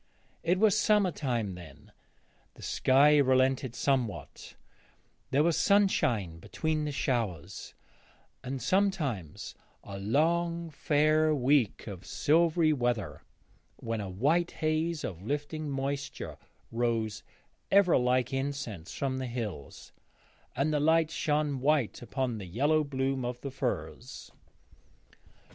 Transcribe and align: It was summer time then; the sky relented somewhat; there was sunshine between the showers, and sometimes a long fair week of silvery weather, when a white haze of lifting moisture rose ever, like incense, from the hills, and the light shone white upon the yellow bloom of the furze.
It 0.41 0.57
was 0.57 0.75
summer 0.75 1.11
time 1.11 1.53
then; 1.53 1.91
the 2.55 2.63
sky 2.63 3.17
relented 3.19 3.75
somewhat; 3.75 4.55
there 5.29 5.43
was 5.43 5.55
sunshine 5.57 6.39
between 6.39 6.85
the 6.85 6.91
showers, 6.91 7.75
and 8.43 8.59
sometimes 8.59 9.53
a 9.83 9.99
long 9.99 10.71
fair 10.71 11.35
week 11.35 11.85
of 11.85 12.03
silvery 12.07 12.73
weather, 12.73 13.21
when 13.75 14.01
a 14.01 14.09
white 14.09 14.49
haze 14.53 15.03
of 15.03 15.21
lifting 15.21 15.69
moisture 15.69 16.37
rose 16.71 17.21
ever, 17.69 17.95
like 17.95 18.33
incense, 18.33 18.91
from 18.95 19.19
the 19.19 19.27
hills, 19.27 19.91
and 20.55 20.73
the 20.73 20.79
light 20.79 21.11
shone 21.11 21.59
white 21.59 22.01
upon 22.01 22.39
the 22.39 22.47
yellow 22.47 22.83
bloom 22.83 23.23
of 23.23 23.39
the 23.41 23.51
furze. 23.51 24.31